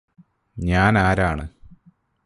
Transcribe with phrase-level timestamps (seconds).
[0.57, 1.45] ഞാനാരാണ്